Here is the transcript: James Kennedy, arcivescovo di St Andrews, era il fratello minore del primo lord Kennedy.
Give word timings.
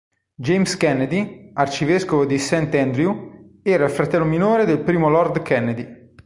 James 0.33 0.77
Kennedy, 0.77 1.51
arcivescovo 1.53 2.25
di 2.25 2.39
St 2.39 2.69
Andrews, 2.73 3.59
era 3.61 3.83
il 3.85 3.91
fratello 3.91 4.25
minore 4.25 4.65
del 4.65 4.81
primo 4.81 5.09
lord 5.09 5.43
Kennedy. 5.43 6.15